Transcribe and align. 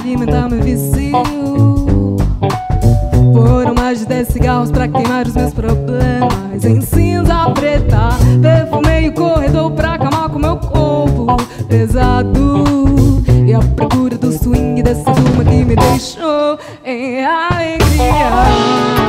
alimentar 0.00 0.48
meu 0.48 0.60
vício. 0.62 1.12
Foram 3.32 3.74
mais 3.74 4.00
de 4.00 4.06
10 4.06 4.28
cigarros 4.28 4.70
pra 4.70 4.88
queimar 4.88 5.26
os 5.26 5.34
meus 5.34 5.52
problemas. 5.52 6.64
Em 6.64 6.80
cinza 6.80 7.50
preta, 7.50 8.10
perfumei 8.40 9.08
o 9.08 9.12
corredor 9.12 9.70
pra 9.72 9.94
acalmar 9.94 10.28
com 10.28 10.38
meu 10.38 10.56
corpo 10.56 11.36
pesado. 11.68 12.64
E 13.46 13.54
a 13.54 13.60
procura 13.60 14.16
do 14.16 14.32
swing 14.32 14.82
dessa 14.82 15.12
turma 15.12 15.44
que 15.44 15.64
me 15.64 15.76
deixou 15.76 16.58
em 16.84 17.24
alegria. 17.24 18.99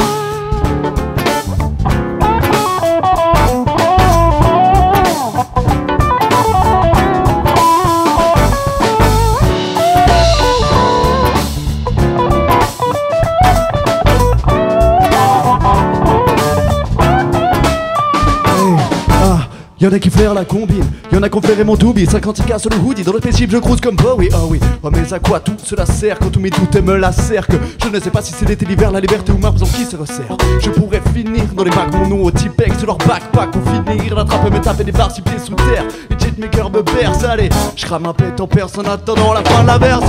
Y'en 19.81 19.91
a 19.91 19.97
qui 19.97 20.11
flairent 20.11 20.35
la 20.35 20.45
combine, 20.45 20.85
y'en 21.11 21.23
a 21.23 21.29
qui 21.29 21.37
ont 21.37 21.65
mon 21.65 21.75
doobie 21.75 22.05
50 22.05 22.45
cas 22.45 22.59
sur 22.59 22.69
le 22.69 22.77
hoodie, 22.77 23.01
dans 23.01 23.13
le 23.13 23.17
spaceship 23.17 23.49
je 23.49 23.57
cruise 23.57 23.81
comme 23.81 23.95
Bowie. 23.95 24.29
Oh 24.31 24.45
oui, 24.47 24.59
oh 24.83 24.89
mais 24.91 25.11
à 25.11 25.17
quoi 25.17 25.39
tout 25.39 25.55
cela 25.57 25.87
sert 25.87 26.19
quand 26.19 26.29
tous 26.29 26.39
mes 26.39 26.51
doutes 26.51 26.75
me 26.75 26.95
la 26.97 27.09
que 27.09 27.57
Je 27.83 27.89
ne 27.89 27.99
sais 27.99 28.11
pas 28.11 28.21
si 28.21 28.31
c'est 28.31 28.47
l'été, 28.47 28.63
l'hiver, 28.63 28.91
la 28.91 28.99
liberté 28.99 29.31
ou 29.31 29.39
ma 29.39 29.47
en 29.47 29.53
qui 29.53 29.85
se 29.85 29.95
resserre. 29.95 30.37
Je 30.59 30.69
pourrais 30.69 31.01
finir 31.15 31.45
dans 31.55 31.63
les 31.63 31.71
bacs 31.71 31.91
mon 31.93 32.07
nom 32.07 32.23
au 32.25 32.29
Tipex 32.29 32.77
sur 32.77 32.85
leur 32.85 32.99
backpack 32.99 33.55
Ou 33.55 33.91
finir 33.91 34.15
d'attraper 34.15 34.51
me 34.51 34.61
taper 34.61 34.83
des 34.83 34.91
barres 34.91 35.09
six 35.09 35.23
pieds 35.23 35.39
sous 35.39 35.55
terre. 35.55 35.85
Les 36.11 36.19
jetmakers 36.19 36.69
me 36.69 36.83
bercent, 36.83 37.23
allez 37.23 37.49
Je 37.75 37.83
crame 37.83 38.05
un 38.05 38.13
pet 38.13 38.39
en 38.39 38.45
personne 38.45 38.85
en 38.85 38.91
attendant 38.91 39.33
la 39.33 39.43
fin 39.43 39.63
de 39.63 39.67
la 39.67 39.79
verse 39.79 40.03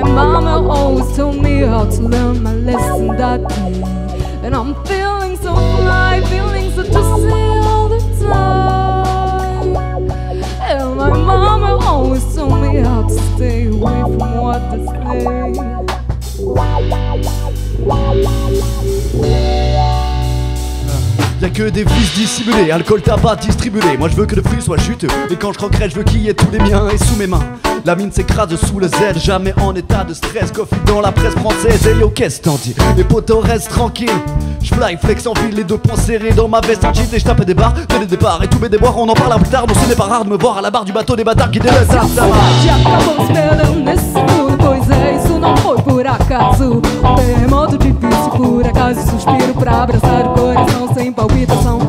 My 0.00 0.04
mama 0.04 0.68
always 0.70 1.16
told 1.16 1.42
me 1.42 1.62
how 1.62 1.84
to 1.90 2.02
learn 2.02 2.40
my 2.40 2.54
lesson 2.54 3.08
that 3.16 3.48
day. 3.48 3.82
And 4.44 4.54
I'm 4.54 4.72
feeling 4.84 5.36
so 5.36 5.56
fly, 5.56 6.22
feeling 6.26 6.70
so 6.70 6.84
dizzy 6.84 6.98
all 7.00 7.88
the 7.88 7.98
time. 8.24 9.76
And 10.62 10.96
my 10.96 11.10
mama 11.10 11.84
always 11.84 12.22
told 12.32 12.60
me 12.62 12.76
how 12.76 13.08
to 13.08 13.18
stay 13.34 13.66
away 13.66 14.02
from 14.02 14.38
what 14.38 14.70
they 14.70 14.86
say. 14.86 14.98
Que 21.46 21.70
des 21.70 21.84
vices 21.84 22.14
dissimulés, 22.14 22.70
alcool, 22.70 23.00
tabac 23.00 23.36
distribué. 23.36 23.96
Moi 23.96 24.08
je 24.08 24.16
veux 24.16 24.26
que 24.26 24.34
le 24.34 24.42
fruit 24.42 24.60
soit 24.60 24.76
juteux, 24.78 25.08
et 25.30 25.36
quand 25.36 25.52
je 25.52 25.58
croquerai, 25.58 25.88
je 25.88 25.94
veux 25.94 26.02
qu'il 26.02 26.20
y 26.20 26.28
ait 26.28 26.34
tous 26.34 26.50
les 26.50 26.58
miens 26.58 26.88
et 26.88 26.98
sous 26.98 27.16
mes 27.16 27.26
mains. 27.26 27.44
La 27.84 27.94
mine 27.94 28.10
s'écrase 28.10 28.54
sous 28.56 28.80
le 28.80 28.88
Z, 28.88 29.18
jamais 29.22 29.54
en 29.62 29.74
état 29.74 30.04
de 30.04 30.12
stress. 30.12 30.50
Coffee 30.50 30.74
dans 30.86 31.00
la 31.00 31.12
presse 31.12 31.34
française, 31.34 31.86
et 31.86 31.98
yo, 31.98 32.10
qu'est-ce 32.10 32.42
t'en 32.42 32.56
dis? 32.56 32.74
Les 32.96 33.04
potos 33.04 33.40
restent 33.40 33.70
tranquilles. 33.70 34.10
J'fly, 34.62 34.96
flex 35.00 35.26
en 35.26 35.34
file, 35.34 35.54
les 35.54 35.64
deux 35.64 35.78
poings 35.78 35.96
serrés 35.96 36.32
dans 36.32 36.48
ma 36.48 36.60
veste 36.60 36.84
en 36.84 36.92
jean 36.92 37.06
et 37.12 37.18
j'tape 37.18 37.44
des 37.44 37.54
barres, 37.54 37.74
dès 37.88 37.98
le 38.00 38.06
départ 38.06 38.42
et 38.42 38.48
tous 38.48 38.58
mes 38.58 38.68
déboires, 38.68 38.98
on 38.98 39.08
en 39.08 39.14
parle 39.14 39.40
plus 39.40 39.50
tard. 39.50 39.66
Non, 39.66 39.74
ce 39.74 39.88
n'est 39.88 39.94
pas 39.94 40.06
rare 40.06 40.24
de 40.24 40.30
me 40.30 40.36
voir 40.36 40.58
à 40.58 40.60
la 40.60 40.70
barre 40.70 40.84
du 40.84 40.92
bateau 40.92 41.14
des 41.14 41.24
bâtards 41.24 41.50
qui 41.50 41.60
délaissent 41.60 41.88
ça. 41.88 42.02
acaso 46.08 46.82
Um 47.02 47.14
terremoto 47.16 47.76
difícil 47.78 48.30
por 48.36 48.66
acaso 48.66 49.00
Suspiro 49.10 49.54
pra 49.54 49.82
abraçar 49.82 50.34
coração 51.48 51.87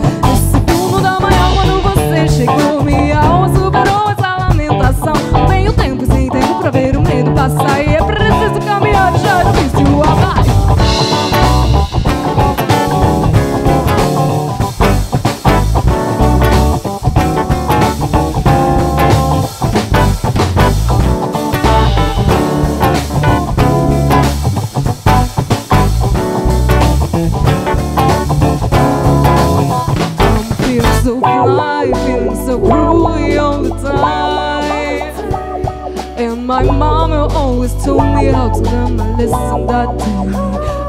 And 36.18 36.48
my 36.48 36.64
mama 36.64 37.28
always 37.28 37.72
told 37.86 38.04
me 38.04 38.26
how 38.26 38.50
to 38.50 38.60
learn 38.62 38.96
my 38.98 39.16
lesson 39.18 39.68
that 39.68 39.98
day. 40.00 40.06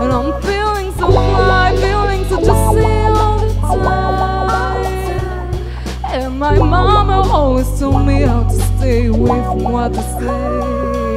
And 0.01 0.11
I'm 0.11 0.33
feeling 0.41 0.91
so 0.95 1.07
fly, 1.11 1.77
feeling 1.77 2.25
such 2.31 2.45
a 2.45 2.45
sea 2.45 3.05
all 3.13 3.39
the 3.39 3.53
time. 3.61 4.85
And 6.05 6.39
my 6.39 6.57
mama 6.57 7.29
always 7.29 7.79
told 7.79 8.07
me 8.07 8.23
how 8.23 8.45
to 8.45 8.51
stay 8.79 9.07
away 9.07 9.43
from 9.43 9.65
what 9.65 9.93
they 9.93 10.01
say. 10.01 11.10